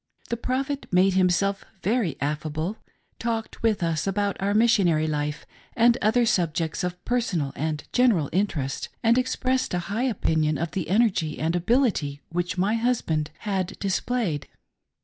The 0.29 0.37
Prophet 0.37 0.87
made 0.91 1.13
himself 1.13 1.63
very 1.83 2.19
affable; 2.19 2.77
talked 3.19 3.61
with 3.61 3.83
us 3.83 4.07
about 4.07 4.35
our 4.41 4.55
missionary 4.55 5.05
life 5.05 5.45
and 5.75 5.95
other 6.01 6.25
subjects 6.25 6.83
of 6.83 7.05
personal 7.05 7.53
and 7.55 7.83
general 7.93 8.27
interest; 8.33 8.89
and 9.03 9.15
expressed 9.15 9.75
a 9.75 9.89
high 9.93 10.05
opinion, 10.05 10.57
of 10.57 10.71
the 10.71 10.89
energy 10.89 11.37
and 11.37 11.55
ability 11.55 12.19
which 12.29 12.57
my 12.57 12.73
husband 12.77 13.29
had 13.41 13.77
displayed. 13.79 14.47